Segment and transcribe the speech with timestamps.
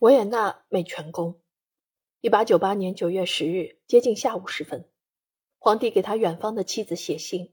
[0.00, 1.42] 维也纳美泉宫，
[2.22, 4.88] 一八九八年九月十日接近下午时分，
[5.58, 7.52] 皇帝给他远方的妻子写信，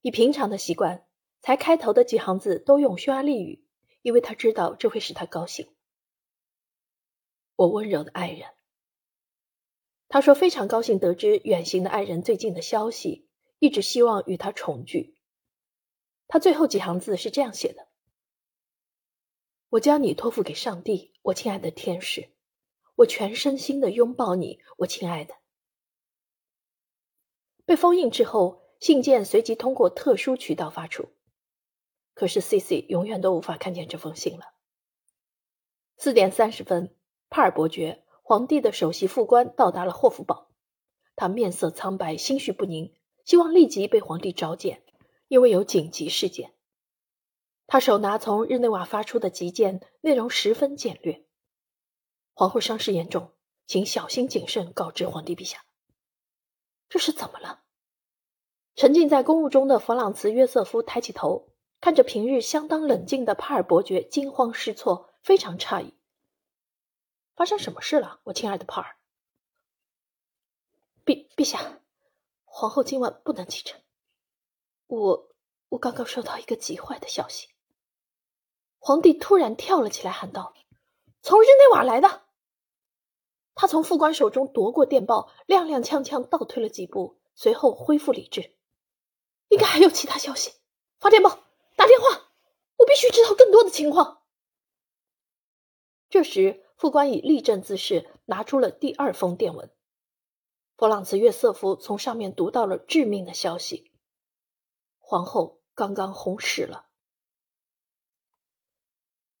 [0.00, 1.06] 以平常的习惯，
[1.42, 3.62] 才开头的几行字都用匈牙利语，
[4.00, 5.68] 因为他知道这会使他高兴。
[7.56, 8.48] 我温柔的爱人，
[10.08, 15.14] 他说非常高兴得知远行的爱人最近的消息，一直希望与他重聚。
[16.26, 17.86] 他最后几行字是这样写的。
[19.76, 22.30] 我将你托付给上帝，我亲爱的天使。
[22.94, 25.34] 我全身心的拥抱你，我亲爱的。
[27.66, 31.10] 被封印之后，信件随即通过特殊渠道发出。
[32.14, 34.54] 可是 C C 永远都无法看见这封信了。
[35.98, 36.94] 四点三十分，
[37.28, 40.48] 帕尔伯爵皇帝的首席副官到达了霍夫堡。
[41.16, 42.94] 他面色苍白，心绪不宁，
[43.26, 44.82] 希望立即被皇帝召见，
[45.28, 46.54] 因为有紧急事件。
[47.66, 51.26] 他手拿从日内瓦发出的急件，内容十分简略。
[52.32, 53.32] 皇后伤势严重，
[53.66, 55.64] 请小心谨慎告知皇帝陛下。
[56.88, 57.64] 这是怎么了？
[58.76, 61.48] 沉浸在公务中的弗朗茨约瑟夫抬起头，
[61.80, 65.94] 看着平日相当冷静的帕尔伯爵，惊慌失措，非常诧异。
[67.34, 68.96] 发生什么事了，我亲爱的帕尔？
[71.04, 71.80] 陛陛下，
[72.44, 73.80] 皇后今晚不能启程。
[74.86, 75.34] 我
[75.70, 77.48] 我刚刚收到一个极坏的消息。
[78.86, 80.54] 皇帝突然跳了起来，喊道
[81.20, 82.22] ：“从日内瓦来的！”
[83.56, 88.54] 他从副官手中夺过电报，踉踉跄跄倒退了几步，随后恢复理智。
[89.48, 90.52] 应该还有其他消息，
[91.00, 91.30] 发电报，
[91.74, 92.30] 打电话，
[92.76, 94.22] 我必须知道更多的情况。
[96.08, 99.68] 这时，副官以立正姿势拿出了第二封电文。
[100.76, 103.90] 弗朗茨约瑟夫从上面读到了致命的消息：
[105.00, 106.85] 皇后刚刚红屎了。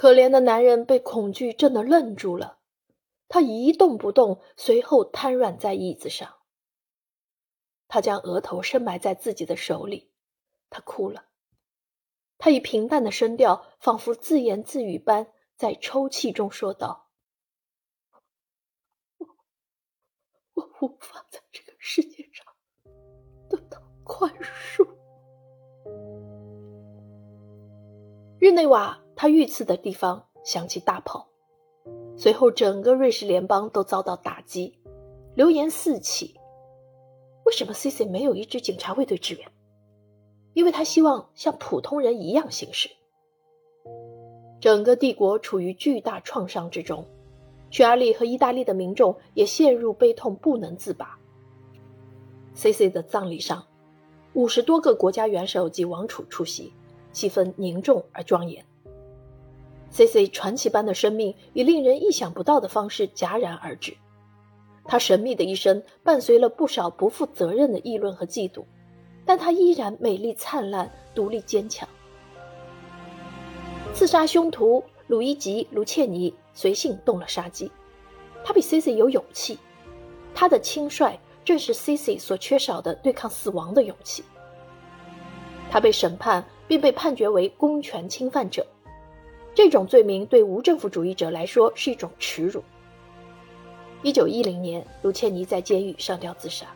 [0.00, 2.58] 可怜的男人被恐惧震得愣住了，
[3.28, 6.38] 他一动不动，随后瘫软在椅子上。
[7.86, 10.10] 他将额头深埋在自己的手里，
[10.70, 11.26] 他哭了。
[12.38, 15.26] 他以平淡的声调，仿佛自言自语般，
[15.58, 17.10] 在抽泣中说道
[19.20, 19.26] ：“我，
[20.54, 22.46] 我无法在这个世界上
[23.50, 24.82] 得到宽恕。”
[28.40, 28.99] 日内瓦。
[29.20, 31.28] 他遇刺的地方响起大炮，
[32.16, 34.78] 随后整个瑞士联邦都遭到打击，
[35.34, 36.40] 流言四起。
[37.44, 39.46] 为什么 C C 没有一支警察卫队支援？
[40.54, 42.88] 因为他希望像普通人一样行事。
[44.58, 47.04] 整个帝国处于巨大创伤之中，
[47.70, 51.18] 匈牙利和意大利的民众也陷入悲痛不能自拔。
[52.54, 53.66] C C 的葬礼上，
[54.32, 56.72] 五十多个国家元首及王储出席，
[57.12, 58.64] 气氛凝重而庄严。
[59.90, 63.96] C C 传奇般的生命以令人意想不到的方式戛然而止。
[64.84, 68.64] 他神秘的一生伴随了不少不负责任的议论和嫉妒，
[69.26, 71.88] 但他依然美丽灿烂、独立坚强。
[73.92, 77.70] 刺杀凶徒鲁伊吉·卢切尼随性动了杀机，
[78.44, 79.58] 他比 C C 有勇气，
[80.34, 84.24] 他的轻率正是 C C 所缺少的对抗死亡的勇气。
[85.68, 88.66] 他被审判并被判决为公权侵犯者。
[89.54, 92.62] 这种罪名对无政府主义者来说是一种耻辱。
[94.02, 96.66] 一九一零年，卢切尼在监狱上吊自杀。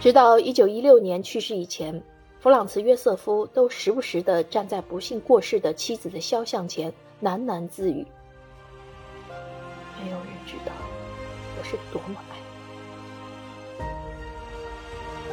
[0.00, 2.02] 直到一九一六年去世以前，
[2.40, 8.06] 弗朗茨约瑟夫都时不时地站在不幸过世的妻子的肖像前喃喃自语
[9.98, 10.72] ：“没有人知道
[11.58, 12.36] 我是多么爱。”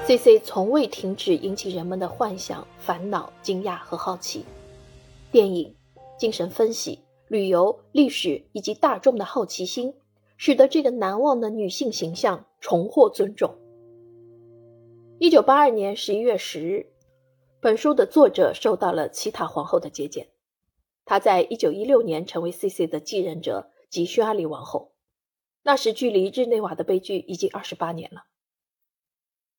[0.08, 0.40] C.C.
[0.40, 4.44] 从未停止引起人们的幻想、烦恼、惊讶和好奇。
[5.32, 5.74] 电影、
[6.18, 7.00] 精神分析、
[7.30, 9.94] 旅游、历史以及大众的好奇心，
[10.36, 13.56] 使得这个难忘的女性形象重获尊重。
[15.20, 16.92] 一九八二年十一月十日，
[17.62, 20.28] 本书的作者受到了齐塔皇后的接见。
[21.06, 22.88] 她在一九一六年成为 C.C.
[22.88, 24.92] 的继任者及匈牙利王后，
[25.64, 28.26] 那时距离日内瓦的悲剧已经二十八年了。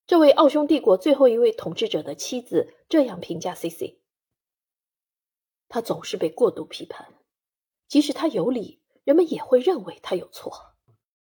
[0.06, 4.01] 这位奥匈帝国最后一位统治者的妻子这样评价 C.C.
[5.72, 7.14] 他总是被过度批判，
[7.88, 10.71] 即使他有理，人们也会认为他有错。